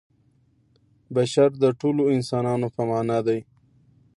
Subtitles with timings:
[1.15, 3.39] بشر د ټولو انسانانو په معنا دی.